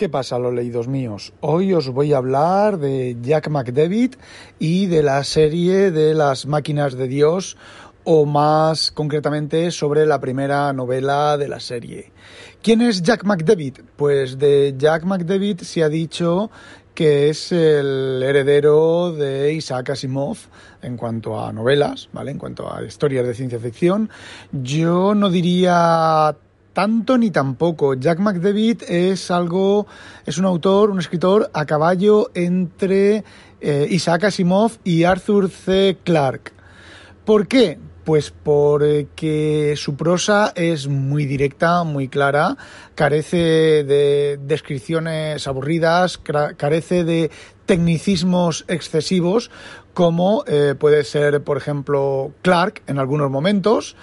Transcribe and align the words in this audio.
¿Qué 0.00 0.08
pasa, 0.08 0.38
los 0.38 0.54
leídos 0.54 0.88
míos? 0.88 1.34
Hoy 1.40 1.74
os 1.74 1.90
voy 1.90 2.14
a 2.14 2.16
hablar 2.16 2.78
de 2.78 3.18
Jack 3.20 3.50
McDavid 3.50 4.14
y 4.58 4.86
de 4.86 5.02
la 5.02 5.22
serie 5.24 5.90
de 5.90 6.14
las 6.14 6.46
máquinas 6.46 6.94
de 6.94 7.06
Dios, 7.06 7.58
o 8.04 8.24
más 8.24 8.92
concretamente 8.92 9.70
sobre 9.70 10.06
la 10.06 10.18
primera 10.18 10.72
novela 10.72 11.36
de 11.36 11.48
la 11.48 11.60
serie. 11.60 12.12
¿Quién 12.62 12.80
es 12.80 13.02
Jack 13.02 13.24
McDavid? 13.24 13.80
Pues 13.96 14.38
de 14.38 14.74
Jack 14.78 15.04
McDavid 15.04 15.60
se 15.60 15.84
ha 15.84 15.90
dicho 15.90 16.50
que 16.94 17.28
es 17.28 17.52
el 17.52 18.22
heredero 18.22 19.12
de 19.12 19.52
Isaac 19.52 19.90
Asimov 19.90 20.38
en 20.80 20.96
cuanto 20.96 21.38
a 21.38 21.52
novelas, 21.52 22.08
¿vale? 22.14 22.30
En 22.30 22.38
cuanto 22.38 22.74
a 22.74 22.82
historias 22.82 23.26
de 23.26 23.34
ciencia 23.34 23.60
ficción. 23.60 24.08
Yo 24.50 25.14
no 25.14 25.28
diría 25.28 26.34
tanto 26.80 27.18
ni 27.18 27.30
tampoco. 27.30 27.92
Jack 27.92 28.20
McDavid 28.20 28.84
es 28.88 29.30
algo, 29.30 29.86
es 30.24 30.38
un 30.38 30.46
autor, 30.46 30.88
un 30.88 30.98
escritor 30.98 31.50
a 31.52 31.66
caballo 31.66 32.30
entre 32.32 33.22
eh, 33.60 33.86
Isaac 33.90 34.24
Asimov 34.24 34.78
y 34.82 35.04
Arthur 35.04 35.50
C. 35.50 35.98
Clarke. 36.02 36.52
¿Por 37.26 37.48
qué? 37.48 37.78
Pues 38.10 38.32
porque 38.32 39.74
su 39.76 39.94
prosa 39.94 40.52
es 40.56 40.88
muy 40.88 41.26
directa, 41.26 41.84
muy 41.84 42.08
clara, 42.08 42.56
carece 42.96 43.84
de 43.84 44.36
descripciones 44.42 45.46
aburridas, 45.46 46.18
carece 46.18 47.04
de 47.04 47.30
tecnicismos 47.66 48.64
excesivos, 48.66 49.52
como 49.94 50.42
eh, 50.48 50.74
puede 50.76 51.04
ser, 51.04 51.44
por 51.44 51.56
ejemplo, 51.56 52.32
Clark 52.42 52.82
en 52.88 52.98
algunos 52.98 53.30
momentos. 53.30 53.94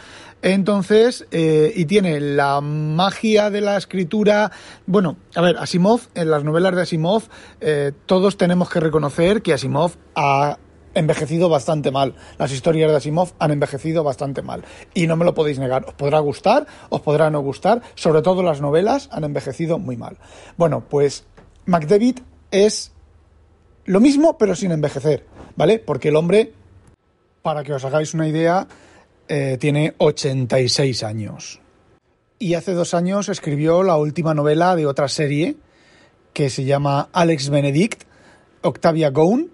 Entonces, 0.41 1.27
eh, 1.31 1.73
y 1.75 1.83
tiene 1.83 2.21
la 2.21 2.61
magia 2.61 3.49
de 3.49 3.59
la 3.59 3.75
escritura. 3.75 4.53
Bueno, 4.85 5.17
a 5.35 5.41
ver, 5.41 5.57
Asimov, 5.57 5.99
en 6.15 6.31
las 6.31 6.45
novelas 6.45 6.73
de 6.77 6.83
Asimov, 6.83 7.23
eh, 7.59 7.91
todos 8.05 8.37
tenemos 8.37 8.69
que 8.69 8.79
reconocer 8.79 9.41
que 9.41 9.51
Asimov 9.51 9.97
ha 10.15 10.59
envejecido 10.97 11.49
bastante 11.49 11.91
mal. 11.91 12.15
Las 12.37 12.51
historias 12.51 12.91
de 12.91 12.97
Asimov 12.97 13.33
han 13.39 13.51
envejecido 13.51 14.03
bastante 14.03 14.41
mal. 14.41 14.63
Y 14.93 15.07
no 15.07 15.15
me 15.15 15.25
lo 15.25 15.33
podéis 15.33 15.59
negar. 15.59 15.85
Os 15.85 15.93
podrá 15.93 16.19
gustar, 16.19 16.67
os 16.89 17.01
podrá 17.01 17.29
no 17.29 17.41
gustar. 17.41 17.81
Sobre 17.95 18.21
todo 18.21 18.43
las 18.43 18.61
novelas 18.61 19.09
han 19.11 19.23
envejecido 19.23 19.79
muy 19.79 19.97
mal. 19.97 20.17
Bueno, 20.57 20.83
pues 20.89 21.25
McDavid 21.65 22.19
es 22.51 22.91
lo 23.85 23.99
mismo, 23.99 24.37
pero 24.37 24.55
sin 24.55 24.71
envejecer, 24.71 25.25
¿vale? 25.55 25.79
Porque 25.79 26.09
el 26.09 26.15
hombre, 26.15 26.53
para 27.41 27.63
que 27.63 27.73
os 27.73 27.85
hagáis 27.85 28.13
una 28.13 28.27
idea, 28.27 28.67
eh, 29.27 29.57
tiene 29.59 29.93
86 29.97 31.03
años. 31.03 31.61
Y 32.39 32.53
hace 32.53 32.73
dos 32.73 32.93
años 32.93 33.29
escribió 33.29 33.83
la 33.83 33.97
última 33.97 34.33
novela 34.33 34.75
de 34.75 34.85
otra 34.85 35.07
serie 35.07 35.57
que 36.33 36.49
se 36.49 36.65
llama 36.65 37.09
Alex 37.13 37.49
Benedict, 37.49 38.03
Octavia 38.61 39.09
Gone, 39.09 39.47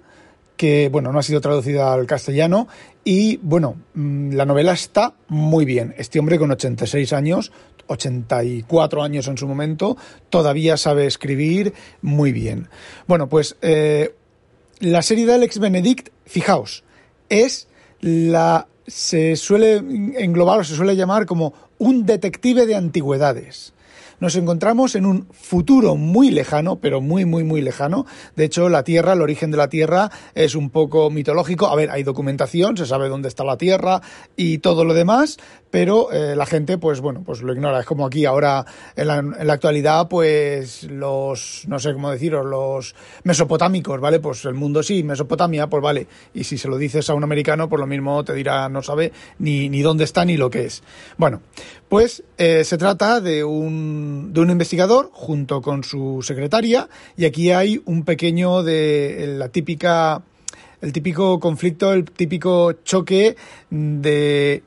que 0.58 0.90
bueno, 0.90 1.12
no 1.12 1.20
ha 1.20 1.24
sido 1.24 1.42
traducida 1.42 1.94
al 1.94 2.06
castellano 2.06 2.68
y 3.04 3.38
bueno, 3.38 3.76
mm, 3.94 4.34
la 4.34 4.46
novela 4.46 4.74
está 4.74 5.14
muy 5.28 5.66
bien. 5.66 5.94
Este 5.98 6.20
hombre 6.20 6.40
con 6.40 6.52
86 6.52 7.14
años, 7.14 7.52
84 7.88 9.04
años 9.04 9.28
en 9.28 9.38
su 9.38 9.48
momento, 9.48 9.98
todavía 10.30 10.78
sabe 10.78 11.06
escribir 11.06 11.74
muy 12.02 12.32
bien. 12.32 12.70
Bueno, 13.08 13.28
pues 13.30 13.58
eh, 13.62 14.16
la 14.80 15.02
serie 15.02 15.26
de 15.26 15.34
Alex 15.34 15.60
Benedict, 15.60 16.10
fijaos, 16.26 16.84
es 17.30 17.68
la 18.00 18.68
se 18.86 19.36
suele 19.38 19.78
englobar 20.18 20.60
o 20.60 20.64
se 20.64 20.76
suele 20.76 20.96
llamar 20.96 21.26
como 21.26 21.54
un 21.78 22.06
detective 22.06 22.66
de 22.66 22.76
antigüedades. 22.76 23.73
Nos 24.24 24.38
encontramos 24.38 24.96
en 24.96 25.06
un 25.06 25.28
futuro 25.34 25.98
muy 25.98 26.32
lejano, 26.32 26.78
pero 26.78 27.02
muy, 27.02 27.26
muy, 27.26 27.44
muy 27.44 27.62
lejano. 27.62 28.06
De 28.38 28.46
hecho, 28.46 28.70
la 28.70 28.86
Tierra, 28.86 29.12
el 29.12 29.22
origen 29.22 29.52
de 29.52 29.58
la 29.58 29.68
Tierra 29.68 30.12
es 30.34 30.56
un 30.56 30.70
poco 30.70 31.10
mitológico. 31.10 31.68
A 31.68 31.76
ver, 31.76 31.92
hay 31.92 32.04
documentación, 32.04 32.78
se 32.78 32.86
sabe 32.86 33.10
dónde 33.10 33.28
está 33.28 33.44
la 33.44 33.58
Tierra 33.58 34.02
y 34.38 34.60
todo 34.60 34.86
lo 34.86 34.94
demás, 34.94 35.40
pero 35.74 36.12
eh, 36.12 36.36
la 36.36 36.46
gente, 36.46 36.78
pues 36.78 37.02
bueno, 37.02 37.24
pues 37.26 37.42
lo 37.42 37.52
ignora. 37.52 37.80
Es 37.80 37.88
como 37.88 38.06
aquí 38.06 38.26
ahora, 38.26 38.64
en 38.96 39.08
la, 39.08 39.54
actualidad, 39.54 40.08
pues 40.08 40.84
los, 40.84 41.64
no 41.68 41.80
sé 41.80 41.94
cómo 41.94 42.12
deciros, 42.12 42.46
los 42.46 42.94
mesopotámicos, 43.24 44.00
¿vale? 44.00 44.20
Pues 44.20 44.46
el 44.46 44.54
mundo 44.54 44.84
sí, 44.84 45.02
Mesopotamia, 45.02 45.66
pues 45.66 45.82
vale. 45.82 46.06
Y 46.32 46.44
si 46.44 46.60
se 46.60 46.68
lo 46.68 46.78
dices 46.78 47.10
a 47.10 47.16
un 47.16 47.24
americano, 47.24 47.70
pues 47.70 47.80
lo 47.80 47.88
mismo 47.88 48.24
te 48.24 48.36
dirá, 48.36 48.70
no 48.70 48.84
sabe 48.84 49.14
ni, 49.40 49.68
ni 49.68 49.82
dónde 49.82 50.04
está 50.04 50.24
ni 50.26 50.38
lo 50.38 50.52
que 50.52 50.66
es. 50.66 50.84
Bueno, 51.18 51.42
pues 51.90 52.22
eh, 52.38 52.64
se 52.64 52.78
trata 52.78 53.20
de 53.20 53.44
un, 53.44 54.30
de 54.32 54.42
un 54.42 54.52
investigador 54.52 55.10
junto 55.12 55.64
con 55.64 55.84
su 55.84 56.22
secretaria 56.22 56.88
y 57.18 57.26
aquí 57.26 57.50
hay 57.50 57.82
un 57.86 58.06
pequeño 58.06 58.62
de 58.62 59.38
la 59.40 59.50
típica 59.50 60.22
el 60.82 60.94
típico 60.94 61.40
conflicto, 61.40 61.94
el 61.94 62.04
típico 62.04 62.74
choque 62.84 63.38
de 63.72 64.62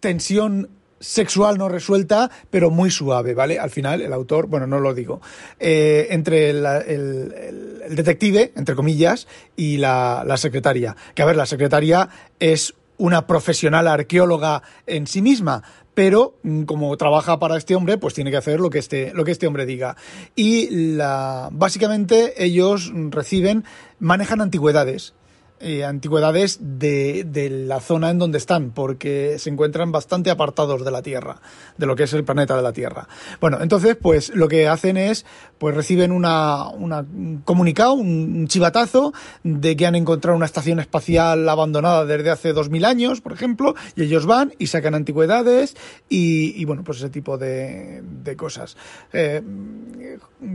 tensión 0.00 0.68
sexual 1.00 1.56
no 1.56 1.68
resuelta, 1.68 2.30
pero 2.50 2.70
muy 2.70 2.90
suave, 2.90 3.34
¿vale? 3.34 3.58
Al 3.58 3.70
final, 3.70 4.02
el 4.02 4.12
autor, 4.12 4.46
bueno, 4.46 4.66
no 4.66 4.80
lo 4.80 4.94
digo, 4.94 5.20
eh, 5.58 6.08
entre 6.10 6.50
el, 6.50 6.66
el, 6.66 7.96
detective, 7.96 8.52
entre 8.54 8.74
comillas, 8.74 9.26
y 9.56 9.78
la, 9.78 10.24
la 10.26 10.36
secretaria. 10.36 10.94
Que 11.14 11.22
a 11.22 11.26
ver, 11.26 11.36
la 11.36 11.46
secretaria 11.46 12.08
es 12.38 12.74
una 12.98 13.26
profesional 13.26 13.88
arqueóloga 13.88 14.62
en 14.86 15.06
sí 15.06 15.22
misma, 15.22 15.62
pero 15.94 16.38
mm, 16.42 16.62
como 16.64 16.96
trabaja 16.96 17.38
para 17.38 17.56
este 17.56 17.74
hombre, 17.74 17.96
pues 17.96 18.14
tiene 18.14 18.30
que 18.30 18.36
hacer 18.36 18.60
lo 18.60 18.70
que 18.70 18.78
este, 18.78 19.12
lo 19.14 19.24
que 19.24 19.32
este 19.32 19.46
hombre 19.46 19.66
diga. 19.66 19.96
Y 20.36 20.68
la, 20.96 21.48
básicamente 21.50 22.44
ellos 22.44 22.92
reciben, 23.10 23.64
manejan 23.98 24.40
antigüedades 24.42 25.14
eh, 25.60 25.84
antigüedades 25.84 26.58
de, 26.60 27.24
de, 27.24 27.50
la 27.50 27.80
zona 27.80 28.08
en 28.08 28.18
donde 28.18 28.38
están, 28.38 28.70
porque 28.70 29.36
se 29.38 29.50
encuentran 29.50 29.92
bastante 29.92 30.30
apartados 30.30 30.84
de 30.86 30.90
la 30.90 31.02
Tierra, 31.02 31.42
de 31.76 31.84
lo 31.84 31.96
que 31.96 32.04
es 32.04 32.12
el 32.14 32.24
planeta 32.24 32.56
de 32.56 32.62
la 32.62 32.72
Tierra. 32.72 33.08
Bueno, 33.42 33.58
entonces, 33.60 33.94
pues 34.00 34.34
lo 34.34 34.48
que 34.48 34.68
hacen 34.68 34.96
es, 34.96 35.26
pues 35.58 35.74
reciben 35.74 36.12
una, 36.12 36.66
un 36.68 37.42
comunicado, 37.44 37.92
un, 37.92 38.48
chivatazo 38.48 39.12
de 39.44 39.76
que 39.76 39.86
han 39.86 39.96
encontrado 39.96 40.34
una 40.34 40.46
estación 40.46 40.80
espacial 40.80 41.46
abandonada 41.46 42.06
desde 42.06 42.30
hace 42.30 42.54
dos 42.54 42.70
mil 42.70 42.86
años, 42.86 43.20
por 43.20 43.32
ejemplo, 43.32 43.74
y 43.96 44.04
ellos 44.04 44.24
van 44.24 44.54
y 44.58 44.68
sacan 44.68 44.94
antigüedades 44.94 45.76
y, 46.08 46.64
bueno, 46.64 46.84
pues 46.84 46.98
ese 46.98 47.10
tipo 47.10 47.36
de, 47.36 48.02
de 48.02 48.36
cosas. 48.36 48.78
Eh, 49.12 49.42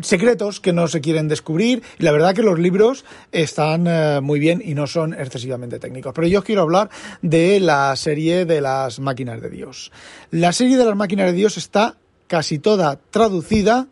secretos 0.02 0.60
que 0.60 0.74
no 0.74 0.88
se 0.88 1.02
quieren 1.02 1.28
descubrir 1.28 1.84
y 2.00 2.04
la 2.04 2.12
verdad 2.12 2.34
que 2.34 2.42
los 2.42 2.58
libros 2.58 3.06
están 3.32 3.86
eh, 3.88 4.20
muy 4.22 4.40
bien 4.40 4.62
y 4.66 4.74
no 4.74 4.88
son 4.88 4.94
excesivamente 4.95 5.79
técnicos. 5.79 6.13
Pero 6.13 6.28
yo 6.28 6.39
os 6.39 6.45
quiero 6.45 6.61
hablar 6.61 6.89
de 7.22 7.59
la 7.59 7.95
serie 7.95 8.45
de 8.45 8.61
las 8.61 9.00
máquinas 9.00 9.41
de 9.41 9.50
Dios. 9.50 9.91
La 10.31 10.53
serie 10.53 10.78
de 10.78 10.85
las 10.85 10.95
máquinas 10.95 11.28
de 11.28 11.33
Dios 11.33 11.57
está 11.57 11.97
casi 12.28 12.59
toda 12.59 13.00
traducida 13.11 13.88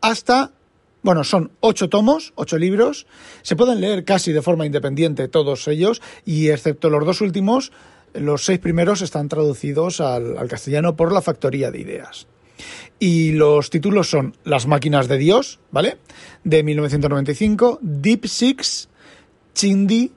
hasta 0.00 0.52
bueno, 1.02 1.24
son 1.24 1.50
ocho 1.60 1.88
tomos, 1.88 2.32
ocho 2.36 2.58
libros. 2.58 3.06
Se 3.42 3.56
pueden 3.56 3.80
leer 3.80 4.04
casi 4.04 4.32
de 4.32 4.40
forma 4.40 4.66
independiente 4.66 5.26
todos 5.26 5.66
ellos, 5.66 6.00
y 6.24 6.48
excepto 6.50 6.90
los 6.90 7.04
dos 7.04 7.20
últimos, 7.20 7.72
los 8.14 8.44
seis 8.44 8.60
primeros 8.60 9.02
están 9.02 9.28
traducidos 9.28 10.00
al, 10.00 10.38
al 10.38 10.48
castellano 10.48 10.94
por 10.94 11.12
la 11.12 11.20
Factoría 11.20 11.72
de 11.72 11.80
Ideas. 11.80 12.28
Y 13.00 13.32
los 13.32 13.70
títulos 13.70 14.08
son 14.08 14.36
Las 14.44 14.68
máquinas 14.68 15.08
de 15.08 15.18
Dios, 15.18 15.58
¿vale? 15.72 15.98
De 16.44 16.62
1995, 16.62 17.80
Deep 17.82 18.26
Six, 18.26 18.88
Chindi, 19.54 20.12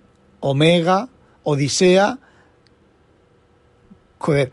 Omega, 0.46 1.10
Odisea, 1.42 2.20
joder, 4.20 4.52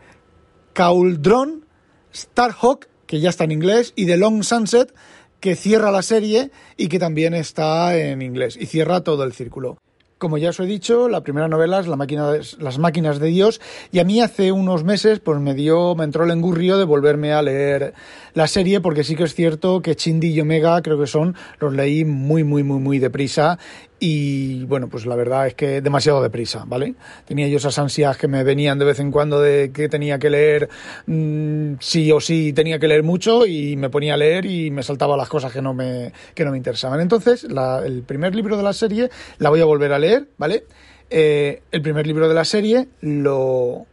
Cauldron, 0.73 1.65
Starhawk, 2.11 2.87
que 3.05 3.19
ya 3.19 3.29
está 3.29 3.43
en 3.43 3.51
inglés, 3.51 3.93
y 3.95 4.07
The 4.07 4.17
Long 4.17 4.43
Sunset, 4.43 4.91
que 5.39 5.55
cierra 5.55 5.91
la 5.91 6.01
serie 6.01 6.49
y 6.77 6.87
que 6.87 6.97
también 6.97 7.35
está 7.35 7.95
en 7.95 8.23
inglés, 8.23 8.57
y 8.59 8.65
cierra 8.65 9.01
todo 9.01 9.23
el 9.23 9.33
círculo. 9.33 9.77
Como 10.17 10.37
ya 10.37 10.51
os 10.51 10.59
he 10.61 10.65
dicho, 10.65 11.09
la 11.09 11.21
primera 11.21 11.49
novela 11.49 11.81
es 11.81 11.87
la 11.87 11.97
máquina 11.97 12.31
Las 12.57 12.79
máquinas 12.79 13.19
de 13.19 13.27
Dios 13.27 13.59
y 13.91 13.99
a 13.99 14.05
mí 14.05 14.21
hace 14.21 14.53
unos 14.53 14.85
meses 14.85 15.19
pues 15.19 15.37
me 15.41 15.53
dio, 15.53 15.95
me 15.95 16.05
entró 16.05 16.23
el 16.23 16.31
engurrio 16.31 16.77
de 16.77 16.85
volverme 16.85 17.33
a 17.33 17.41
leer 17.41 17.93
la 18.33 18.47
serie 18.47 18.79
porque 18.79 19.03
sí 19.03 19.17
que 19.17 19.25
es 19.25 19.35
cierto 19.35 19.81
que 19.81 19.97
Chindi 19.97 20.29
y 20.29 20.39
Omega 20.39 20.81
creo 20.81 20.97
que 20.97 21.07
son, 21.07 21.35
los 21.59 21.73
leí 21.73 22.05
muy, 22.05 22.45
muy, 22.45 22.63
muy, 22.63 22.79
muy 22.79 22.99
deprisa 22.99 23.59
y 24.05 24.65
bueno, 24.65 24.89
pues 24.89 25.05
la 25.05 25.15
verdad 25.15 25.47
es 25.47 25.53
que 25.53 25.79
demasiado 25.79 26.21
deprisa, 26.21 26.65
¿vale? 26.67 26.95
Tenía 27.23 27.47
yo 27.47 27.55
esas 27.55 27.79
ansias 27.79 28.17
que 28.17 28.27
me 28.27 28.43
venían 28.43 28.77
de 28.77 28.83
vez 28.83 28.99
en 28.99 29.11
cuando 29.11 29.39
de 29.39 29.71
que 29.71 29.87
tenía 29.87 30.19
que 30.19 30.29
leer 30.29 30.67
mmm, 31.05 31.75
sí 31.79 32.11
o 32.11 32.19
sí, 32.19 32.51
tenía 32.51 32.79
que 32.79 32.89
leer 32.89 33.03
mucho 33.03 33.45
y 33.45 33.77
me 33.77 33.89
ponía 33.89 34.15
a 34.15 34.17
leer 34.17 34.45
y 34.45 34.71
me 34.71 34.83
saltaba 34.83 35.15
las 35.15 35.29
cosas 35.29 35.53
que 35.53 35.61
no 35.61 35.73
me, 35.73 36.11
que 36.35 36.43
no 36.43 36.51
me 36.51 36.57
interesaban. 36.57 36.99
Entonces, 36.99 37.45
la, 37.45 37.81
el 37.85 38.03
primer 38.03 38.35
libro 38.35 38.57
de 38.57 38.63
la 38.63 38.73
serie 38.73 39.09
la 39.37 39.49
voy 39.49 39.61
a 39.61 39.65
volver 39.65 39.93
a 39.93 39.99
leer, 39.99 40.27
¿vale? 40.37 40.65
Eh, 41.09 41.61
el 41.71 41.81
primer 41.81 42.05
libro 42.05 42.27
de 42.27 42.33
la 42.33 42.43
serie 42.43 42.89
lo... 42.99 43.85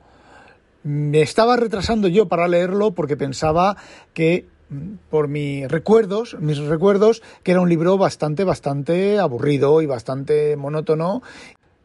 Me 0.82 1.22
estaba 1.22 1.56
retrasando 1.56 2.08
yo 2.08 2.26
para 2.26 2.48
leerlo 2.48 2.94
porque 2.94 3.16
pensaba 3.16 3.76
que 4.12 4.46
por 5.10 5.28
mis 5.28 5.68
recuerdos, 5.70 6.36
mis 6.40 6.58
recuerdos, 6.58 7.22
que 7.42 7.52
era 7.52 7.60
un 7.60 7.68
libro 7.68 7.98
bastante, 7.98 8.44
bastante 8.44 9.18
aburrido 9.18 9.82
y 9.82 9.86
bastante 9.86 10.56
monótono 10.56 11.22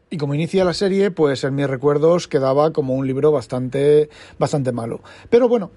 y 0.08 0.18
como 0.18 0.34
inicia 0.34 0.64
la 0.64 0.72
serie, 0.72 1.10
pues 1.10 1.42
en 1.42 1.56
mis 1.56 1.66
recuerdos 1.66 2.28
quedaba 2.28 2.72
como 2.72 2.94
un 2.94 3.08
libro 3.08 3.32
bastante, 3.32 4.08
bastante 4.38 4.70
malo. 4.70 5.00
Pero 5.30 5.48
bueno, 5.48 5.72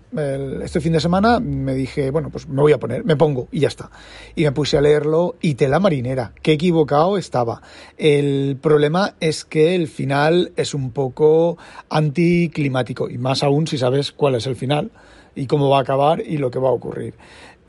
este 0.61 0.81
fin 0.81 0.93
de 0.93 0.99
semana 0.99 1.39
me 1.39 1.73
dije, 1.73 2.11
bueno, 2.11 2.29
pues 2.29 2.47
me 2.47 2.61
voy 2.61 2.71
a 2.71 2.77
poner, 2.77 3.03
me 3.03 3.15
pongo 3.15 3.47
y 3.51 3.61
ya 3.61 3.69
está. 3.69 3.89
Y 4.35 4.43
me 4.43 4.51
puse 4.51 4.77
a 4.77 4.81
leerlo 4.81 5.35
y 5.41 5.55
tela 5.55 5.79
marinera, 5.79 6.33
qué 6.43 6.53
equivocado 6.53 7.17
estaba. 7.17 7.63
El 7.97 8.57
problema 8.61 9.15
es 9.19 9.45
que 9.45 9.73
el 9.73 9.87
final 9.87 10.51
es 10.55 10.75
un 10.75 10.91
poco 10.91 11.57
anticlimático 11.89 13.09
y 13.09 13.17
más 13.17 13.41
aún 13.41 13.65
si 13.65 13.79
sabes 13.79 14.11
cuál 14.11 14.35
es 14.35 14.45
el 14.45 14.55
final 14.55 14.91
y 15.35 15.47
cómo 15.47 15.69
va 15.69 15.79
a 15.79 15.81
acabar 15.81 16.21
y 16.21 16.37
lo 16.37 16.51
que 16.51 16.59
va 16.59 16.69
a 16.69 16.73
ocurrir. 16.73 17.15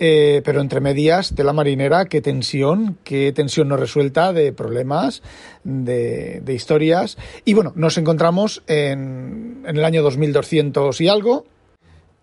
Eh, 0.03 0.41
pero 0.47 0.63
entre 0.63 0.81
medias, 0.81 1.35
de 1.35 1.45
la 1.45 1.53
marinera, 1.53 2.07
qué 2.07 2.23
tensión, 2.23 2.97
qué 3.05 3.33
tensión 3.33 3.69
no 3.69 3.77
resuelta 3.77 4.33
de 4.33 4.51
problemas, 4.55 5.23
de, 5.63 6.43
historias. 6.49 7.19
Y 7.45 7.53
bueno, 7.53 7.73
nos 7.77 7.99
encontramos 7.99 8.63
en, 8.67 9.63
en 9.67 9.77
el 9.77 9.85
año 9.85 10.03
2200 10.03 10.99
y 11.03 11.09
algo, 11.09 11.45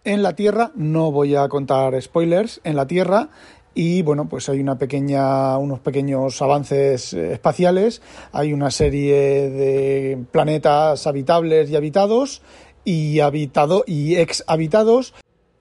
en 0.04 0.24
la 0.24 0.36
Tierra, 0.36 0.72
no 0.74 1.12
voy 1.12 1.36
a 1.36 1.48
contar 1.50 2.02
spoilers, 2.02 2.62
en 2.64 2.76
la 2.78 2.88
Tierra, 2.88 3.30
y 3.76 4.02
bueno, 4.02 4.28
pues 4.28 4.50
hay 4.50 4.60
una 4.60 4.80
pequeña, 4.80 5.56
unos 5.60 5.80
pequeños 5.82 6.42
avances 6.42 7.14
eh, 7.14 7.34
espaciales, 7.34 8.02
hay 8.32 8.52
una 8.52 8.72
serie 8.72 9.52
de 9.52 10.18
planetas 10.32 11.06
habitables 11.06 11.70
y 11.70 11.76
habitados 11.76 12.42
y 12.84 13.20
habitado 13.20 13.84
y 13.86 14.16
ex 14.16 14.44
habitados 14.48 15.14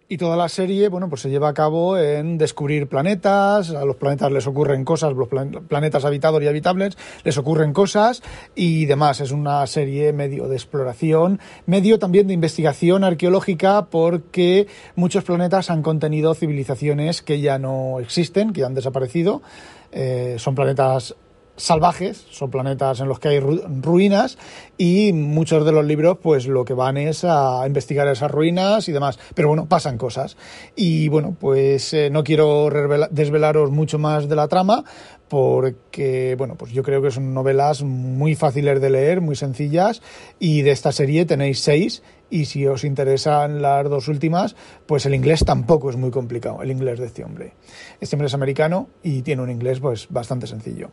y 0.08 0.18
toda 0.18 0.36
la 0.36 0.48
serie, 0.48 0.88
bueno, 0.88 1.08
pues 1.08 1.22
se 1.22 1.30
lleva 1.30 1.48
a 1.48 1.54
cabo 1.54 1.98
en 1.98 2.38
descubrir 2.38 2.88
planetas, 2.88 3.70
a 3.70 3.84
los 3.84 3.96
planetas 3.96 4.30
les 4.30 4.46
ocurren 4.46 4.84
cosas, 4.84 5.12
los 5.14 5.28
planetas 5.28 6.04
habitados 6.04 6.42
y 6.42 6.46
habitables 6.46 6.96
les 7.24 7.36
ocurren 7.38 7.72
cosas 7.72 8.22
y 8.54 8.86
demás. 8.86 9.20
Es 9.20 9.32
una 9.32 9.66
serie 9.66 10.12
medio 10.12 10.46
de 10.48 10.54
exploración, 10.54 11.40
medio 11.66 11.98
también 11.98 12.28
de 12.28 12.34
investigación 12.34 13.02
arqueológica 13.02 13.86
porque 13.86 14.68
muchos 14.94 15.24
planetas 15.24 15.70
han 15.70 15.82
contenido 15.82 16.34
civilizaciones 16.34 17.22
que 17.22 17.40
ya 17.40 17.58
no 17.58 17.98
existen, 17.98 18.52
que 18.52 18.60
ya 18.60 18.66
han 18.66 18.74
desaparecido. 18.74 19.42
Eh, 19.90 20.36
son 20.38 20.54
planetas 20.54 21.16
salvajes, 21.56 22.26
son 22.30 22.50
planetas 22.50 23.00
en 23.00 23.08
los 23.08 23.18
que 23.18 23.28
hay 23.28 23.40
ruinas 23.40 24.38
y 24.78 25.12
muchos 25.12 25.64
de 25.64 25.72
los 25.72 25.84
libros 25.84 26.18
pues 26.22 26.46
lo 26.46 26.64
que 26.64 26.74
van 26.74 26.96
es 26.96 27.24
a 27.24 27.66
investigar 27.66 28.06
esas 28.08 28.30
ruinas 28.30 28.88
y 28.88 28.92
demás, 28.92 29.18
pero 29.34 29.48
bueno, 29.48 29.66
pasan 29.66 29.98
cosas. 29.98 30.36
Y 30.74 31.08
bueno, 31.08 31.36
pues 31.38 31.92
eh, 31.92 32.10
no 32.10 32.24
quiero 32.24 32.68
desvelaros 33.10 33.70
mucho 33.70 33.98
más 33.98 34.28
de 34.28 34.36
la 34.36 34.48
trama 34.48 34.84
porque 35.28 36.34
bueno, 36.38 36.54
pues 36.56 36.72
yo 36.72 36.82
creo 36.82 37.02
que 37.02 37.10
son 37.10 37.34
novelas 37.34 37.82
muy 37.82 38.34
fáciles 38.34 38.80
de 38.80 38.90
leer, 38.90 39.20
muy 39.20 39.36
sencillas 39.36 40.02
y 40.38 40.62
de 40.62 40.70
esta 40.70 40.92
serie 40.92 41.24
tenéis 41.26 41.60
seis 41.60 42.02
y 42.30 42.46
si 42.46 42.66
os 42.66 42.84
interesan 42.84 43.62
las 43.62 43.88
dos 43.88 44.08
últimas, 44.08 44.56
pues 44.86 45.06
el 45.06 45.14
inglés 45.14 45.44
tampoco 45.44 45.90
es 45.90 45.96
muy 45.96 46.10
complicado, 46.10 46.62
el 46.62 46.70
inglés 46.70 46.98
de 46.98 47.06
este 47.06 47.24
hombre. 47.24 47.54
Este 48.00 48.16
hombre 48.16 48.26
es 48.26 48.34
americano 48.34 48.88
y 49.02 49.22
tiene 49.22 49.42
un 49.42 49.50
inglés 49.50 49.80
pues 49.80 50.08
bastante 50.10 50.46
sencillo. 50.46 50.90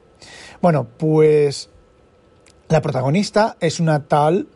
Bueno, 0.62 0.88
pues 0.97 1.69
la 2.69 2.81
protagonista 2.81 3.57
es 3.59 3.80
una 3.80 4.07
tal 4.07 4.47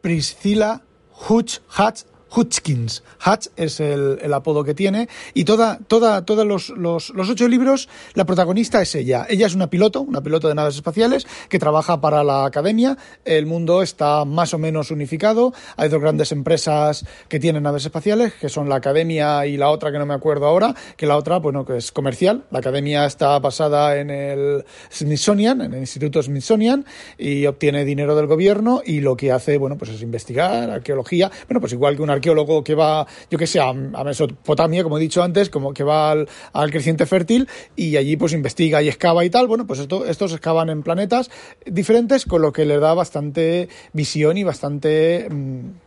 Priscilla 0.00 0.82
Hutch 1.28 1.60
Hatch 1.76 2.02
Hutchkins. 2.36 3.02
Hutch 3.24 3.48
es 3.56 3.80
el, 3.80 4.32
apodo 4.34 4.62
que 4.62 4.74
tiene. 4.74 5.08
Y 5.32 5.44
toda, 5.44 5.78
toda, 5.78 6.24
todos 6.24 6.46
los, 6.46 6.68
los, 6.68 7.10
ocho 7.10 7.48
libros, 7.48 7.88
la 8.14 8.26
protagonista 8.26 8.82
es 8.82 8.94
ella. 8.94 9.26
Ella 9.28 9.46
es 9.46 9.54
una 9.54 9.70
piloto, 9.70 10.02
una 10.02 10.22
piloto 10.22 10.48
de 10.48 10.54
naves 10.54 10.76
espaciales, 10.76 11.26
que 11.48 11.58
trabaja 11.58 12.00
para 12.00 12.22
la 12.22 12.44
academia. 12.44 12.98
El 13.24 13.46
mundo 13.46 13.82
está 13.82 14.24
más 14.24 14.52
o 14.52 14.58
menos 14.58 14.90
unificado. 14.90 15.54
Hay 15.76 15.88
dos 15.88 16.00
grandes 16.00 16.30
empresas 16.32 17.06
que 17.28 17.40
tienen 17.40 17.62
naves 17.62 17.86
espaciales, 17.86 18.34
que 18.34 18.50
son 18.50 18.68
la 18.68 18.76
academia 18.76 19.46
y 19.46 19.56
la 19.56 19.70
otra 19.70 19.90
que 19.90 19.98
no 19.98 20.06
me 20.06 20.14
acuerdo 20.14 20.46
ahora, 20.46 20.74
que 20.96 21.06
la 21.06 21.16
otra, 21.16 21.38
bueno, 21.38 21.64
que 21.64 21.78
es 21.78 21.90
comercial. 21.90 22.44
La 22.50 22.58
academia 22.58 23.06
está 23.06 23.38
basada 23.38 23.96
en 23.96 24.10
el 24.10 24.64
Smithsonian, 24.92 25.62
en 25.62 25.72
el 25.72 25.80
Instituto 25.80 26.22
Smithsonian, 26.22 26.84
y 27.16 27.46
obtiene 27.46 27.84
dinero 27.84 28.14
del 28.14 28.26
gobierno 28.26 28.82
y 28.84 29.00
lo 29.00 29.16
que 29.16 29.32
hace, 29.32 29.56
bueno, 29.56 29.78
pues 29.78 29.90
es 29.90 30.02
investigar 30.02 30.70
arqueología. 30.70 31.30
Bueno, 31.48 31.60
pues 31.60 31.72
igual 31.72 31.96
que 31.96 32.02
una 32.02 32.12
arqueólogo 32.12 32.25
que 32.64 32.74
va, 32.74 33.06
yo 33.30 33.38
que 33.38 33.46
sé, 33.46 33.60
a, 33.60 33.72
Mesopotamia, 33.72 34.82
como 34.82 34.98
he 34.98 35.00
dicho 35.00 35.22
antes, 35.22 35.50
como 35.50 35.72
que 35.72 35.84
va 35.84 36.10
al, 36.10 36.70
creciente 36.70 37.06
fértil 37.06 37.48
y 37.76 37.96
allí 37.96 38.16
pues 38.16 38.32
investiga 38.32 38.82
y 38.82 38.88
excava 38.88 39.24
y 39.24 39.30
tal. 39.30 39.46
Bueno, 39.46 39.66
pues 39.66 39.80
esto, 39.80 40.04
estos 40.04 40.32
excavan 40.32 40.70
en 40.70 40.82
planetas 40.82 41.30
diferentes, 41.64 42.26
con 42.26 42.42
lo 42.42 42.52
que 42.52 42.64
le 42.64 42.78
da 42.78 42.94
bastante 42.94 43.68
visión 43.92 44.36
y 44.36 44.44
bastante... 44.44 45.28
Mm, 45.30 45.86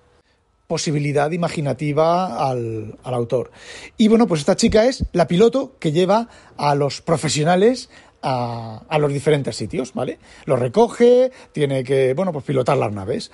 posibilidad 0.68 1.32
imaginativa 1.32 2.48
al, 2.48 3.00
al, 3.02 3.14
autor. 3.16 3.50
Y 3.98 4.08
bueno, 4.08 4.28
pues 4.28 4.42
esta 4.42 4.56
chica 4.56 4.86
es 4.86 5.04
la 5.14 5.28
piloto 5.28 5.74
que 5.80 5.92
lleva 5.92 6.30
a 6.58 6.76
los 6.76 7.02
profesionales 7.02 7.90
a, 8.22 8.98
los 9.00 9.14
diferentes 9.14 9.56
sitios, 9.56 9.94
¿vale? 9.94 10.20
Lo 10.46 10.56
recoge, 10.56 11.32
tiene 11.52 11.84
que, 11.84 12.14
bueno, 12.14 12.32
pues 12.34 12.46
pilotar 12.46 12.78
las 12.78 12.92
naves. 12.92 13.32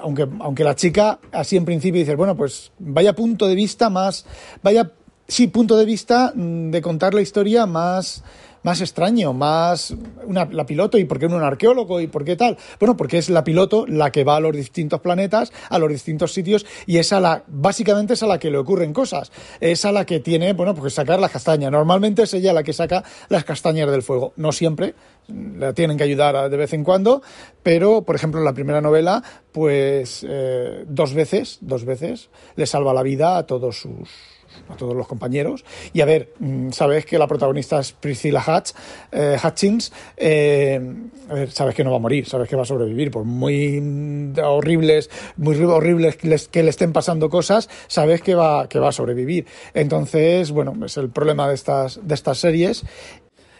aunque, 0.00 0.28
aunque 0.40 0.64
la 0.64 0.74
chica, 0.74 1.18
así 1.32 1.56
en 1.56 1.64
principio, 1.64 2.00
dice, 2.00 2.14
bueno, 2.14 2.36
pues 2.36 2.72
vaya 2.78 3.14
punto 3.14 3.46
de 3.48 3.54
vista 3.54 3.90
más, 3.90 4.26
vaya, 4.62 4.92
sí, 5.26 5.48
punto 5.48 5.76
de 5.76 5.84
vista 5.84 6.32
mm, 6.34 6.70
de 6.70 6.82
contar 6.82 7.14
la 7.14 7.20
historia 7.20 7.66
más 7.66 8.22
más 8.62 8.80
extraño, 8.80 9.32
más 9.32 9.94
una, 10.24 10.44
la 10.46 10.66
piloto 10.66 10.98
y 10.98 11.04
por 11.04 11.18
qué 11.18 11.26
un 11.26 11.42
arqueólogo 11.42 12.00
y 12.00 12.06
por 12.06 12.24
qué 12.24 12.36
tal. 12.36 12.56
Bueno, 12.78 12.96
porque 12.96 13.18
es 13.18 13.28
la 13.30 13.44
piloto 13.44 13.86
la 13.86 14.10
que 14.10 14.24
va 14.24 14.36
a 14.36 14.40
los 14.40 14.54
distintos 14.54 15.00
planetas, 15.00 15.52
a 15.68 15.78
los 15.78 15.90
distintos 15.90 16.32
sitios 16.32 16.66
y 16.86 16.98
es 16.98 17.12
a 17.12 17.20
la, 17.20 17.44
básicamente 17.46 18.14
es 18.14 18.22
a 18.22 18.26
la 18.26 18.38
que 18.38 18.50
le 18.50 18.58
ocurren 18.58 18.92
cosas. 18.92 19.30
Es 19.60 19.84
a 19.84 19.92
la 19.92 20.04
que 20.04 20.20
tiene, 20.20 20.52
bueno, 20.52 20.74
pues 20.74 20.94
sacar 20.94 21.20
las 21.20 21.30
castañas. 21.30 21.70
Normalmente 21.70 22.22
es 22.22 22.34
ella 22.34 22.52
la 22.52 22.62
que 22.62 22.72
saca 22.72 23.04
las 23.28 23.44
castañas 23.44 23.90
del 23.90 24.02
fuego. 24.02 24.32
No 24.36 24.52
siempre, 24.52 24.94
la 25.28 25.72
tienen 25.72 25.96
que 25.96 26.04
ayudar 26.04 26.48
de 26.50 26.56
vez 26.56 26.72
en 26.72 26.84
cuando, 26.84 27.22
pero 27.62 28.02
por 28.02 28.16
ejemplo 28.16 28.40
en 28.40 28.44
la 28.44 28.54
primera 28.54 28.80
novela, 28.80 29.22
pues 29.52 30.24
eh, 30.28 30.84
dos 30.86 31.14
veces, 31.14 31.58
dos 31.60 31.84
veces 31.84 32.30
le 32.56 32.66
salva 32.66 32.94
la 32.94 33.02
vida 33.02 33.36
a 33.36 33.46
todos 33.46 33.80
sus 33.80 34.37
a 34.68 34.76
todos 34.76 34.96
los 34.96 35.06
compañeros. 35.06 35.64
Y 35.92 36.00
a 36.00 36.04
ver, 36.04 36.32
mm, 36.38 36.70
sabes 36.70 37.06
que 37.06 37.18
la 37.18 37.26
protagonista 37.26 37.80
es 37.80 37.92
Priscilla 37.92 38.42
Hatch, 38.44 38.72
eh, 39.12 39.36
Hutchins. 39.42 39.92
Eh, 40.16 40.80
a 41.28 41.34
ver, 41.34 41.50
sabes 41.50 41.74
que 41.74 41.84
no 41.84 41.90
va 41.90 41.96
a 41.96 42.00
morir, 42.00 42.26
sabes 42.26 42.48
que 42.48 42.56
va 42.56 42.62
a 42.62 42.66
sobrevivir. 42.66 43.10
Por 43.10 43.24
muy 43.24 43.80
mm, 43.80 44.34
horribles, 44.42 45.10
muy 45.36 45.56
horribles 45.62 46.16
que, 46.16 46.62
le 46.62 46.70
estén 46.70 46.92
pasando 46.92 47.28
cosas, 47.28 47.68
sabes 47.86 48.22
que 48.22 48.34
va, 48.34 48.68
que 48.68 48.78
va 48.78 48.88
a 48.88 48.92
sobrevivir. 48.92 49.46
Entonces, 49.74 50.50
bueno, 50.50 50.74
es 50.84 50.96
el 50.96 51.10
problema 51.10 51.48
de 51.48 51.54
estas, 51.54 52.00
de 52.06 52.14
estas 52.14 52.38
series 52.38 52.84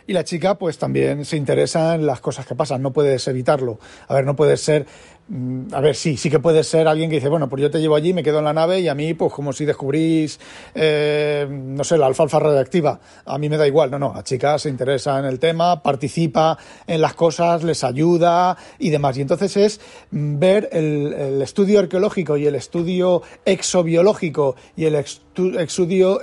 y 0.09 0.15
la 0.15 0.25
chica 0.25 0.57
pues 0.57 0.79
también 0.79 1.27
se 1.27 1.37
interesa 1.37 1.95
en 1.95 2.07
las 2.07 2.21
cosas 2.21 2.47
que 2.47 2.55
pasan, 2.55 2.81
no 2.81 2.95
puedes 2.95 3.29
evitarlo. 3.29 3.79
A 4.09 4.15
ver, 4.15 4.25
no 4.25 4.35
puedes 4.35 4.63
ser 4.63 4.87
a 5.73 5.81
ver, 5.81 5.95
sí, 5.95 6.17
sí 6.17 6.31
que 6.31 6.39
puede 6.39 6.65
ser 6.65 6.89
alguien 6.89 7.11
que 7.11 7.17
dice, 7.17 7.29
bueno, 7.29 7.51
pues 7.51 7.61
yo 7.61 7.71
te 7.71 7.81
llevo 7.81 7.97
allí, 7.97 8.15
me 8.15 8.23
quedo 8.23 8.39
en 8.39 8.47
la 8.47 8.55
nave 8.55 8.81
y 8.81 8.89
a 8.89 8.95
mí, 8.95 9.13
pues 9.13 9.31
como 9.31 9.53
si 9.53 9.67
descubrís, 9.67 10.41
eh, 10.75 11.47
no 11.51 11.85
sé, 11.85 11.99
la 11.99 12.07
alfalfa 12.07 12.39
radiactiva. 12.39 12.99
A 13.27 13.37
mí 13.37 13.51
me 13.51 13.59
da 13.59 13.67
igual, 13.67 13.91
no, 13.91 13.99
no, 13.99 14.15
la 14.15 14.25
chica 14.25 14.59
se 14.59 14.71
interesa 14.71 15.19
en 15.19 15.27
el 15.27 15.39
tema, 15.39 15.83
participa 15.83 16.57
en 16.87 17.03
las 17.03 17.13
cosas, 17.13 17.63
les 17.63 17.85
ayuda 17.85 18.57
y 18.79 18.89
demás. 18.89 19.19
Y 19.19 19.21
entonces 19.21 19.55
es 19.59 19.81
mm, 20.11 20.39
ver 20.39 20.71
el, 20.73 21.43
estudio 21.43 21.81
arqueológico 21.81 22.39
y 22.39 22.47
el 22.47 22.55
estudio 22.55 23.23
exobiológico 23.45 24.57
y 24.77 24.87
el 24.87 24.95
estudio, 24.95 25.61
estudio, 25.61 26.21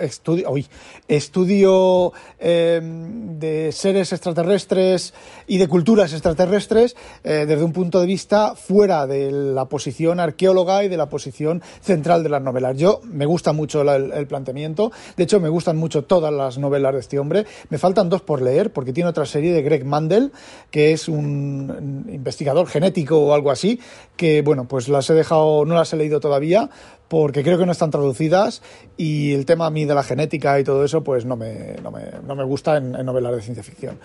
estudio 1.08 2.14
em, 2.40 3.40
de 3.40 3.72
seres 3.72 4.12
extraterrestres 4.14 5.14
y 5.46 5.60
de 5.60 5.68
culturas 5.68 6.12
extraterrestres 6.12 6.96
eh, 7.24 7.46
desde 7.48 7.64
un 7.64 7.72
punto 7.72 8.02
de 8.02 8.08
vista 8.08 8.56
fuera 8.56 8.95
de 9.06 9.32
la 9.32 9.66
posición 9.66 10.20
arqueóloga 10.20 10.84
y 10.84 10.88
de 10.88 10.96
la 10.96 11.10
posición 11.10 11.62
central 11.82 12.24
de 12.24 12.30
las 12.30 12.42
novelas. 12.42 12.78
Yo 12.78 13.02
me 13.04 13.26
gusta 13.26 13.52
mucho 13.52 13.82
el, 13.82 14.28
planteamiento, 14.28 14.92
de 15.18 15.24
hecho 15.24 15.40
me 15.40 15.50
gustan 15.50 15.76
mucho 15.76 16.06
todas 16.06 16.34
las 16.34 16.58
novelas 16.58 16.94
de 16.94 17.00
este 17.02 17.20
hombre. 17.20 17.46
Me 17.70 17.78
faltan 17.78 18.10
dos 18.10 18.22
por 18.22 18.42
leer 18.42 18.72
porque 18.72 18.94
tiene 18.94 19.10
otra 19.10 19.26
serie 19.26 19.52
de 19.54 19.62
Greg 19.62 19.86
Mandel, 19.86 20.32
que 20.72 20.94
es 20.94 21.10
un 21.10 22.06
investigador 22.10 22.68
genético 22.68 23.20
o 23.20 23.34
algo 23.34 23.52
así, 23.52 23.80
que 24.16 24.42
bueno, 24.42 24.68
pues 24.68 24.88
las 24.88 25.10
he 25.10 25.14
dejado, 25.14 25.66
no 25.66 25.76
las 25.76 25.92
he 25.92 25.98
leído 25.98 26.20
todavía 26.20 26.70
porque 27.08 27.44
creo 27.44 27.58
que 27.58 27.66
no 27.66 27.72
están 27.72 27.92
traducidas 27.92 28.62
y 28.98 29.34
el 29.34 29.46
tema 29.46 29.68
a 29.68 29.70
mí 29.70 29.86
de 29.86 29.94
la 29.94 30.04
genética 30.04 30.60
y 30.60 30.64
todo 30.64 30.84
eso 30.84 31.04
pues 31.04 31.26
no 31.26 31.36
me, 31.36 31.76
no 31.84 31.92
me, 32.36 32.44
gusta 32.44 32.78
en 32.78 32.92
novelas 33.06 33.36
de 33.36 33.42
ciencia 33.42 33.64
ficción. 33.64 34.00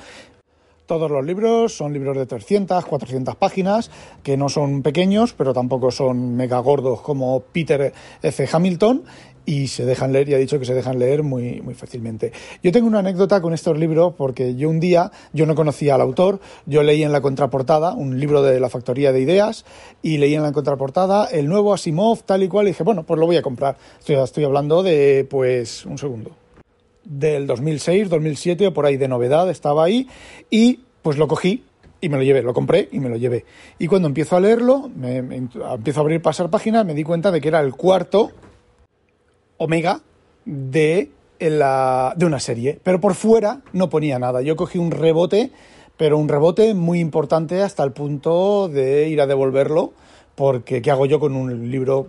Todos 0.91 1.09
los 1.09 1.25
libros 1.25 1.73
son 1.73 1.93
libros 1.93 2.17
de 2.17 2.27
300, 2.27 2.85
400 2.85 3.37
páginas, 3.37 3.93
que 4.25 4.37
no 4.37 4.49
son 4.49 4.83
pequeños, 4.83 5.35
pero 5.35 5.55
tampoco 5.55 5.93
son 5.93 6.35
mega 6.35 6.59
gordos 6.59 7.01
como 7.01 7.39
Peter 7.53 7.93
F. 8.21 8.49
Hamilton, 8.51 9.05
y 9.47 9.69
se 9.69 9.85
dejan 9.85 10.13
leer 10.13 10.29
y 10.31 10.35
ha 10.35 10.39
dicho 10.39 10.59
que 10.59 10.65
se 10.65 10.75
dejan 10.75 10.99
leer 10.99 11.23
muy, 11.23 11.61
muy 11.61 11.75
fácilmente. 11.75 12.33
Yo 12.61 12.73
tengo 12.73 12.89
una 12.89 12.99
anécdota 12.99 13.41
con 13.41 13.55
estos 13.55 13.79
libros 13.79 14.15
porque 14.19 14.57
yo 14.57 14.69
un 14.69 14.81
día, 14.81 15.13
yo 15.33 15.47
no 15.47 15.55
conocía 15.55 15.95
al 15.95 16.01
autor, 16.01 16.41
yo 16.67 16.83
leí 16.83 17.05
en 17.05 17.13
la 17.13 17.21
contraportada 17.21 17.93
un 17.95 18.19
libro 18.19 18.43
de 18.43 18.59
la 18.59 18.69
Factoría 18.69 19.13
de 19.13 19.21
Ideas 19.21 19.65
y 20.03 20.19
leí 20.19 20.35
en 20.35 20.43
la 20.43 20.51
contraportada 20.51 21.27
el 21.27 21.47
nuevo 21.47 21.73
Asimov 21.73 22.25
tal 22.25 22.43
y 22.43 22.49
cual 22.49 22.67
y 22.67 22.71
dije, 22.71 22.83
bueno, 22.83 23.05
pues 23.05 23.21
lo 23.21 23.27
voy 23.27 23.37
a 23.37 23.43
comprar. 23.43 23.77
Estoy, 24.01 24.17
estoy 24.17 24.43
hablando 24.43 24.83
de, 24.83 25.25
pues, 25.31 25.87
un 25.87 25.99
segundo, 25.99 26.33
del 27.05 27.47
2006, 27.47 28.09
2007 28.09 28.67
o 28.67 28.75
por 28.75 28.87
ahí 28.87 28.97
de 28.97 29.09
novedad, 29.09 29.49
estaba 29.51 29.85
ahí 29.85 30.09
y 30.51 30.81
pues 31.03 31.17
lo 31.17 31.29
cogí 31.29 31.65
y 32.01 32.09
me 32.09 32.17
lo 32.17 32.23
llevé, 32.23 32.43
lo 32.43 32.55
compré 32.55 32.89
y 32.93 33.01
me 33.01 33.09
lo 33.09 33.17
llevé. 33.17 33.45
Y 33.79 33.87
cuando 33.87 34.09
empiezo 34.09 34.37
a 34.37 34.41
leerlo, 34.41 34.91
me, 34.95 35.19
empiezo 35.19 36.01
a 36.01 36.03
abrir, 36.03 36.23
pasar 36.23 36.51
páginas, 36.51 36.87
me 36.87 36.95
di 36.95 37.05
cuenta 37.05 37.31
de 37.31 37.41
que 37.41 37.49
era 37.49 37.61
el 37.61 37.75
cuarto 37.75 38.33
Omega 39.59 40.01
de, 40.45 41.11
la, 41.39 42.15
de 42.17 42.27
una 42.27 42.41
serie. 42.41 42.81
Pero 42.83 43.01
por 43.01 43.15
fuera 43.15 43.61
no 43.73 43.91
ponía 43.91 44.19
nada. 44.19 44.41
Yo 44.41 44.57
cogí 44.57 44.79
un 44.79 44.91
rebote, 44.91 45.51
pero 45.97 46.17
un 46.17 46.29
rebote 46.29 46.75
muy 46.75 47.01
importante 47.01 47.63
hasta 47.63 47.85
el 47.85 47.93
punto 47.93 48.69
de 48.69 49.09
ir 49.09 49.21
a 49.21 49.27
devolverlo 49.27 49.93
porque 50.41 50.81
¿qué 50.81 50.91
hago 50.91 51.05
yo 51.05 51.21
con 51.21 51.37
un 51.37 51.71
libro 51.71 52.07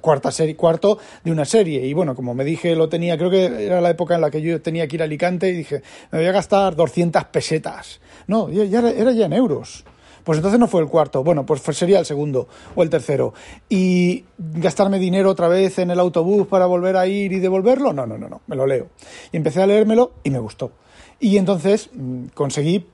cuarta 0.00 0.30
serie, 0.30 0.54
cuarto 0.54 0.98
de 1.24 1.32
una 1.32 1.44
serie? 1.44 1.84
Y 1.84 1.92
bueno, 1.94 2.14
como 2.14 2.32
me 2.32 2.44
dije, 2.44 2.76
lo 2.76 2.88
tenía, 2.88 3.18
creo 3.18 3.28
que 3.28 3.66
era 3.66 3.80
la 3.80 3.90
época 3.90 4.14
en 4.14 4.20
la 4.20 4.30
que 4.30 4.40
yo 4.40 4.62
tenía 4.62 4.86
que 4.86 4.94
ir 4.94 5.02
a 5.02 5.04
Alicante 5.06 5.48
y 5.48 5.52
dije, 5.52 5.82
me 6.12 6.20
voy 6.20 6.28
a 6.28 6.30
gastar 6.30 6.76
200 6.76 7.24
pesetas. 7.24 8.00
No, 8.28 8.48
ya, 8.50 8.78
era, 8.78 8.88
era 8.88 9.10
ya 9.10 9.26
en 9.26 9.32
euros. 9.32 9.84
Pues 10.22 10.38
entonces 10.38 10.60
no 10.60 10.68
fue 10.68 10.80
el 10.80 10.86
cuarto, 10.86 11.24
bueno, 11.24 11.44
pues 11.44 11.60
sería 11.76 11.98
el 11.98 12.06
segundo 12.06 12.46
o 12.76 12.84
el 12.84 12.88
tercero. 12.88 13.34
¿Y 13.68 14.26
gastarme 14.38 15.00
dinero 15.00 15.30
otra 15.30 15.48
vez 15.48 15.80
en 15.80 15.90
el 15.90 15.98
autobús 15.98 16.46
para 16.46 16.66
volver 16.66 16.96
a 16.96 17.08
ir 17.08 17.32
y 17.32 17.40
devolverlo? 17.40 17.92
No, 17.92 18.06
no, 18.06 18.16
no, 18.16 18.28
no, 18.28 18.42
me 18.46 18.54
lo 18.54 18.64
leo. 18.64 18.90
Y 19.32 19.38
empecé 19.38 19.60
a 19.60 19.66
leérmelo 19.66 20.12
y 20.22 20.30
me 20.30 20.38
gustó. 20.38 20.70
Y 21.18 21.36
entonces 21.36 21.90
mm, 21.92 22.26
conseguí 22.32 22.86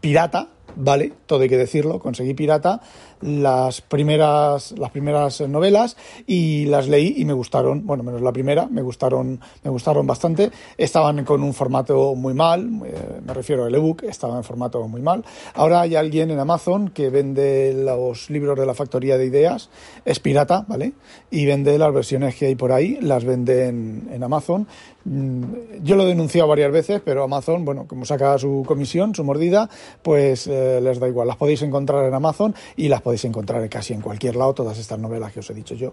pirata, 0.00 0.50
¿vale? 0.76 1.12
Todo 1.26 1.40
hay 1.40 1.48
que 1.48 1.56
decirlo, 1.56 1.98
conseguí 1.98 2.34
pirata 2.34 2.80
las 3.20 3.80
primeras, 3.80 4.72
las 4.72 4.90
primeras 4.90 5.40
novelas 5.42 5.96
y 6.26 6.66
las 6.66 6.88
leí 6.88 7.14
y 7.16 7.24
me 7.24 7.32
gustaron, 7.32 7.86
bueno, 7.86 8.02
menos 8.02 8.22
la 8.22 8.32
primera, 8.32 8.66
me 8.66 8.82
gustaron, 8.82 9.40
me 9.62 9.70
gustaron 9.70 10.06
bastante. 10.06 10.50
Estaban 10.76 11.24
con 11.24 11.42
un 11.42 11.54
formato 11.54 12.14
muy 12.14 12.34
mal, 12.34 12.68
eh, 12.84 13.20
me 13.24 13.34
refiero 13.34 13.64
al 13.64 13.74
ebook, 13.74 14.04
estaba 14.04 14.36
en 14.36 14.44
formato 14.44 14.86
muy 14.88 15.02
mal. 15.02 15.24
Ahora 15.54 15.80
hay 15.80 15.96
alguien 15.96 16.30
en 16.30 16.38
Amazon 16.38 16.90
que 16.90 17.10
vende 17.10 17.74
los 17.74 18.30
libros 18.30 18.58
de 18.58 18.66
la 18.66 18.74
factoría 18.74 19.18
de 19.18 19.26
ideas, 19.26 19.70
es 20.04 20.20
pirata, 20.20 20.64
¿vale? 20.68 20.92
Y 21.30 21.46
vende 21.46 21.78
las 21.78 21.92
versiones 21.92 22.36
que 22.36 22.46
hay 22.46 22.54
por 22.54 22.72
ahí, 22.72 22.98
las 23.00 23.24
vende 23.24 23.68
en, 23.68 24.22
Amazon. 24.22 24.66
Mm, 25.04 25.44
yo 25.82 25.94
lo 25.94 26.02
he 26.02 26.06
denunciado 26.06 26.48
varias 26.48 26.72
veces, 26.72 27.00
pero 27.04 27.22
Amazon, 27.22 27.64
bueno, 27.64 27.86
como 27.86 28.04
saca 28.04 28.38
su 28.38 28.64
comisión, 28.66 29.14
su 29.14 29.24
mordida, 29.24 29.68
pues 30.02 30.46
eh, 30.46 30.80
les 30.82 30.98
da 30.98 31.08
igual. 31.08 31.28
Las 31.28 31.36
podéis 31.36 31.62
encontrar 31.62 32.04
en 32.06 32.14
Amazon 32.14 32.54
y 32.76 32.88
las 32.88 33.02
podéis 33.06 33.24
encontrar 33.24 33.68
casi 33.68 33.94
en 33.94 34.00
cualquier 34.00 34.34
lado, 34.34 34.52
todas 34.52 34.78
estas 34.78 34.98
novelas 34.98 35.32
que 35.32 35.38
os 35.38 35.48
he 35.48 35.54
dicho 35.54 35.76
yo, 35.76 35.92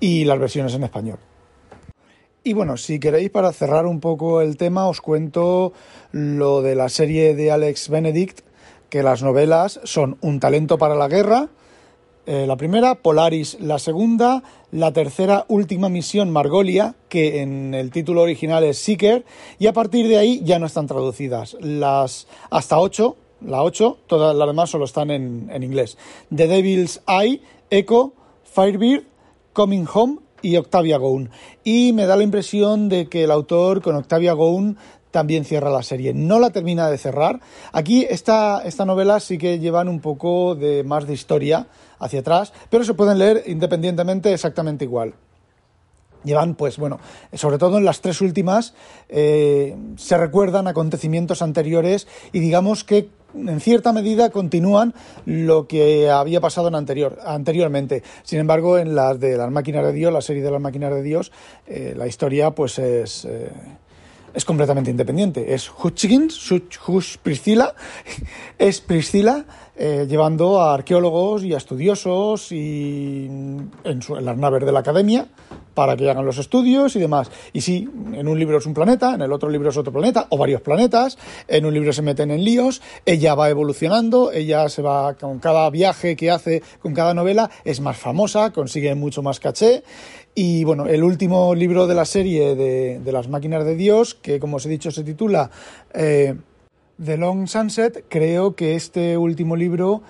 y 0.00 0.24
las 0.24 0.40
versiones 0.40 0.74
en 0.74 0.82
español. 0.82 1.20
Y 2.42 2.52
bueno, 2.52 2.76
si 2.76 2.98
queréis 2.98 3.30
para 3.30 3.52
cerrar 3.52 3.86
un 3.86 4.00
poco 4.00 4.40
el 4.40 4.56
tema, 4.56 4.88
os 4.88 5.00
cuento 5.00 5.72
lo 6.10 6.60
de 6.60 6.74
la 6.74 6.88
serie 6.88 7.36
de 7.36 7.52
Alex 7.52 7.90
Benedict, 7.90 8.40
que 8.90 9.04
las 9.04 9.22
novelas 9.22 9.78
son 9.84 10.18
Un 10.20 10.40
talento 10.40 10.78
para 10.78 10.96
la 10.96 11.06
guerra, 11.06 11.48
eh, 12.26 12.44
la 12.48 12.56
primera, 12.56 12.96
Polaris 12.96 13.56
la 13.60 13.78
segunda, 13.78 14.42
la 14.72 14.92
tercera, 14.92 15.44
Última 15.46 15.88
misión 15.88 16.32
Margolia, 16.32 16.96
que 17.08 17.40
en 17.40 17.72
el 17.72 17.92
título 17.92 18.22
original 18.22 18.64
es 18.64 18.78
Seeker, 18.78 19.24
y 19.60 19.68
a 19.68 19.72
partir 19.72 20.08
de 20.08 20.18
ahí 20.18 20.42
ya 20.42 20.58
no 20.58 20.66
están 20.66 20.88
traducidas. 20.88 21.56
Las 21.60 22.26
hasta 22.50 22.80
ocho 22.80 23.16
la 23.40 23.62
8, 23.62 23.98
todas 24.06 24.34
las 24.36 24.48
demás 24.48 24.70
solo 24.70 24.84
están 24.84 25.10
en, 25.10 25.48
en 25.52 25.62
inglés. 25.62 25.96
The 26.34 26.46
Devil's 26.46 27.00
Eye, 27.06 27.40
Echo, 27.70 28.12
Firebird, 28.44 29.04
Coming 29.52 29.86
Home 29.92 30.18
y 30.42 30.56
Octavia 30.56 30.98
Gone. 30.98 31.30
Y 31.64 31.92
me 31.92 32.06
da 32.06 32.16
la 32.16 32.22
impresión 32.22 32.88
de 32.88 33.08
que 33.08 33.24
el 33.24 33.30
autor 33.30 33.82
con 33.82 33.96
Octavia 33.96 34.32
Gone 34.32 34.76
también 35.10 35.44
cierra 35.44 35.70
la 35.70 35.82
serie. 35.82 36.12
No 36.14 36.38
la 36.38 36.50
termina 36.50 36.88
de 36.90 36.98
cerrar. 36.98 37.40
Aquí 37.72 38.06
esta, 38.08 38.62
esta 38.64 38.84
novela 38.84 39.20
sí 39.20 39.38
que 39.38 39.58
llevan 39.58 39.88
un 39.88 40.00
poco 40.00 40.54
de 40.54 40.84
más 40.84 41.06
de 41.06 41.14
historia 41.14 41.66
hacia 41.98 42.20
atrás, 42.20 42.52
pero 42.70 42.84
se 42.84 42.94
pueden 42.94 43.18
leer 43.18 43.44
independientemente 43.46 44.32
exactamente 44.32 44.84
igual. 44.84 45.14
Llevan, 46.24 46.54
pues 46.54 46.78
bueno, 46.78 46.98
sobre 47.32 47.58
todo 47.58 47.78
en 47.78 47.84
las 47.84 48.00
tres 48.00 48.20
últimas, 48.20 48.74
eh, 49.08 49.76
se 49.96 50.18
recuerdan 50.18 50.66
acontecimientos 50.66 51.42
anteriores 51.42 52.08
y 52.32 52.40
digamos 52.40 52.84
que 52.84 53.10
en 53.34 53.60
cierta 53.60 53.92
medida 53.92 54.30
continúan 54.30 54.94
lo 55.26 55.66
que 55.66 56.10
había 56.10 56.40
pasado 56.40 56.68
en 56.68 56.74
anterior, 56.74 57.18
anteriormente. 57.24 58.02
Sin 58.22 58.38
embargo, 58.38 58.78
en 58.78 58.94
las 58.94 59.20
de 59.20 59.36
las 59.36 59.50
máquinas 59.50 59.84
de 59.84 59.92
Dios, 59.92 60.12
la 60.12 60.22
serie 60.22 60.42
de 60.42 60.50
las 60.50 60.60
máquinas 60.60 60.92
de 60.92 61.02
Dios, 61.02 61.30
eh, 61.66 61.94
la 61.96 62.06
historia 62.06 62.52
pues 62.52 62.78
es, 62.78 63.24
eh, 63.26 63.50
es 64.38 64.44
completamente 64.44 64.92
independiente. 64.92 65.52
Es 65.52 65.68
Hutchins, 65.82 66.52
Hush 66.86 67.16
Priscilla, 67.20 67.74
es 68.58 68.80
Priscilla 68.80 69.44
eh, 69.76 70.06
llevando 70.08 70.60
a 70.60 70.74
arqueólogos 70.74 71.42
y 71.42 71.54
a 71.54 71.56
estudiosos 71.56 72.52
y 72.52 73.26
en, 73.26 73.72
en 73.82 74.00
las 74.24 74.38
naves 74.38 74.64
de 74.64 74.70
la 74.70 74.78
academia 74.78 75.26
para 75.74 75.96
que 75.96 76.10
hagan 76.10 76.26
los 76.26 76.38
estudios 76.38 76.96
y 76.96 76.98
demás. 76.98 77.30
Y 77.52 77.60
sí, 77.60 77.88
en 78.12 78.26
un 78.26 78.36
libro 78.36 78.58
es 78.58 78.66
un 78.66 78.74
planeta, 78.74 79.14
en 79.14 79.22
el 79.22 79.32
otro 79.32 79.48
libro 79.48 79.70
es 79.70 79.76
otro 79.76 79.92
planeta, 79.92 80.26
o 80.30 80.36
varios 80.36 80.60
planetas, 80.60 81.16
en 81.46 81.66
un 81.66 81.72
libro 81.72 81.92
se 81.92 82.02
meten 82.02 82.32
en 82.32 82.44
líos, 82.44 82.82
ella 83.06 83.36
va 83.36 83.48
evolucionando, 83.48 84.32
ella 84.32 84.68
se 84.68 84.82
va, 84.82 85.14
con 85.14 85.38
cada 85.38 85.70
viaje 85.70 86.16
que 86.16 86.32
hace, 86.32 86.64
con 86.80 86.94
cada 86.94 87.14
novela, 87.14 87.48
es 87.64 87.80
más 87.80 87.96
famosa, 87.96 88.52
consigue 88.52 88.96
mucho 88.96 89.22
más 89.22 89.38
caché. 89.38 89.84
Y 90.40 90.62
bueno, 90.62 90.86
el 90.86 91.02
último 91.02 91.52
libro 91.52 91.88
de 91.88 91.96
la 91.96 92.04
serie 92.04 92.54
de, 92.54 93.12
las 93.12 93.28
máquinas 93.28 93.64
de 93.64 93.74
Dios, 93.74 94.14
que 94.14 94.38
como 94.38 94.58
os 94.58 94.66
he 94.66 94.68
dicho 94.68 94.92
se 94.92 95.02
titula 95.02 95.50
eh, 95.92 96.36
The 97.04 97.16
Long 97.16 97.48
Sunset, 97.48 98.04
creo 98.08 98.54
que 98.54 98.76
este 98.76 99.16
último 99.16 99.56
libro 99.56 100.02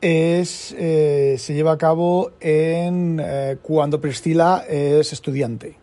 es, 0.00 0.74
eh, 0.76 1.36
se 1.38 1.54
lleva 1.54 1.70
a 1.70 1.78
cabo 1.78 2.32
en 2.40 3.22
eh, 3.22 3.58
cuando 3.62 4.00
Priscila 4.00 4.64
es 4.68 5.12
estudiante. 5.12 5.76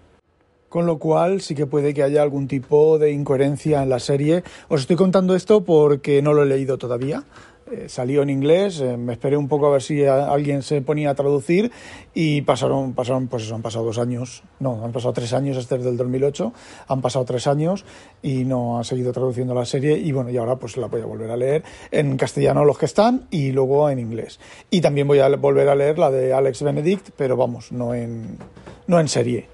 Con 0.68 0.86
lo 0.86 1.00
cual 1.00 1.40
sí 1.40 1.56
que 1.56 1.66
puede 1.66 1.94
que 1.94 2.04
haya 2.04 2.24
algún 2.24 2.50
tipo 2.50 3.00
de 3.00 3.14
incoherencia 3.14 3.84
en 3.84 3.88
la 3.88 4.00
serie. 4.00 4.44
Os 4.68 4.82
estoy 4.82 4.98
contando 4.98 5.34
esto 5.34 5.64
porque 5.64 6.22
no 6.22 6.34
lo 6.34 6.44
he 6.44 6.48
leído 6.48 6.78
todavía. 6.78 7.24
Eh, 7.74 7.90
salió 7.90 8.22
en 8.22 8.30
inglés, 8.30 8.80
eh, 8.82 8.98
me 8.98 9.14
esperé 9.14 9.36
un 9.36 9.48
poco 9.48 9.68
a 9.68 9.72
ver 9.72 9.82
si 9.82 10.06
alguien 10.06 10.62
se 10.62 10.82
ponía 10.82 11.10
a 11.10 11.16
traducir 11.16 11.72
y 12.14 12.42
pasaron, 12.42 12.94
pasaron, 12.94 13.28
pues 13.28 13.44
eso, 13.44 13.56
han 13.56 13.62
pasado 13.62 13.86
dos 13.86 13.98
años, 13.98 14.44
no, 14.60 14.84
han 14.86 14.92
pasado 14.92 15.14
tres 15.14 15.34
años, 15.34 15.58
este 15.58 15.76
es 15.76 15.84
del 15.84 15.98
2008, 15.98 16.54
han 16.88 17.02
pasado 17.02 17.26
tres 17.26 17.48
años 17.48 17.86
y 18.22 18.46
no 18.46 18.80
ha 18.80 18.84
seguido 18.84 19.12
traduciendo 19.12 19.56
la 19.56 19.66
serie 19.66 19.98
y 19.98 20.12
bueno, 20.12 20.30
y 20.30 20.38
ahora 20.38 20.58
pues 20.58 20.78
la 20.78 20.88
voy 20.88 21.02
a 21.02 21.06
volver 21.06 21.32
a 21.32 21.38
leer 21.38 21.64
en 21.92 22.16
castellano 22.16 22.64
los 22.64 22.78
que 22.78 22.86
están 22.86 23.28
y 23.32 23.52
luego 23.52 23.90
en 23.90 24.00
inglés. 24.00 24.40
Y 24.70 24.82
también 24.82 25.08
voy 25.08 25.20
a 25.20 25.30
volver 25.30 25.70
a 25.70 25.76
leer 25.76 25.98
la 25.98 26.12
de 26.12 26.34
Alex 26.34 26.62
Benedict, 26.62 27.10
pero 27.18 27.36
vamos, 27.36 27.72
no 27.72 27.96
en, 27.96 28.38
no 28.86 29.00
en 29.00 29.08
serie. 29.08 29.53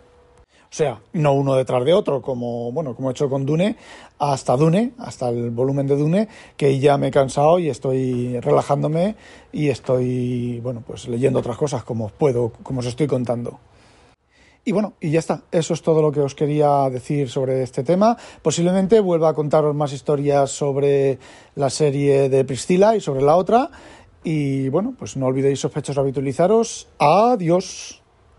O 0.72 0.76
sea, 0.76 1.02
no 1.14 1.34
uno 1.34 1.56
detrás 1.56 1.84
de 1.84 1.94
otro, 1.94 2.22
como, 2.22 2.72
bueno, 2.72 2.96
como 2.96 3.10
he 3.10 3.12
hecho 3.12 3.28
con 3.28 3.44
Dune, 3.44 3.76
hasta 4.20 4.56
Dune, 4.56 4.92
hasta 5.00 5.30
el 5.30 5.50
volumen 5.50 5.88
de 5.88 5.98
Dune, 5.98 6.28
que 6.58 6.78
ya 6.80 6.98
me 7.00 7.08
he 7.08 7.12
cansado 7.12 7.58
y 7.58 7.70
estoy 7.70 8.40
relajándome 8.40 9.16
y 9.52 9.70
estoy, 9.70 10.60
bueno, 10.62 10.84
pues 10.86 11.08
leyendo 11.08 11.40
otras 11.40 11.58
cosas 11.58 11.84
como 11.84 12.10
puedo, 12.10 12.52
como 12.62 12.82
os 12.82 12.86
estoy 12.86 13.08
contando. 13.08 13.60
Y 14.64 14.72
bueno, 14.72 14.94
y 15.00 15.10
ya 15.10 15.18
está. 15.18 15.42
Eso 15.52 15.74
es 15.74 15.82
todo 15.82 16.04
lo 16.04 16.12
que 16.12 16.20
os 16.20 16.36
quería 16.36 16.88
decir 16.92 17.30
sobre 17.30 17.64
este 17.64 17.84
tema. 17.84 18.18
Posiblemente 18.44 19.00
vuelva 19.00 19.30
a 19.30 19.34
contaros 19.34 19.76
más 19.76 19.94
historias 19.94 20.52
sobre 20.52 21.18
la 21.56 21.72
serie 21.72 22.30
de 22.30 22.46
Priscila 22.46 22.96
y 22.96 23.02
sobre 23.02 23.24
la 23.24 23.36
otra. 23.36 23.72
Y 24.24 24.70
bueno, 24.70 24.94
pues 25.00 25.18
no 25.18 25.26
olvidéis 25.26 25.62
sospechosos 25.62 25.98
habitualizaros. 25.98 26.88
Adiós. 27.00 27.99